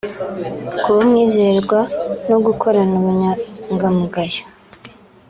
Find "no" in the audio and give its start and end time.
2.29-2.37